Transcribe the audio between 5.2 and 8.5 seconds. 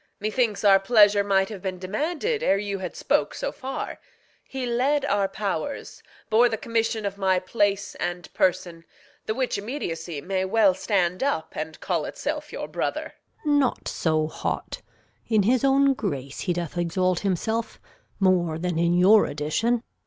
powers, Bore the commission of my place and